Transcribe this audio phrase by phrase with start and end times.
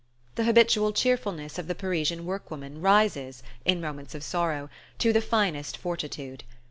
[0.33, 5.77] The habitual cheerfulness of the Parisian workwoman rises, in moments of sorrow, to the finest
[5.77, 6.43] fortitude.